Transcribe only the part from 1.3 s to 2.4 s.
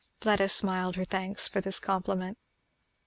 for this compliment.